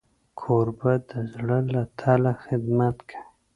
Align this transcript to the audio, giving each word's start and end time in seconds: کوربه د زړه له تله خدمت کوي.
کوربه 0.39 0.93
د 1.09 1.11
زړه 1.33 1.59
له 1.73 1.81
تله 1.99 2.31
خدمت 2.43 2.95
کوي. 3.09 3.19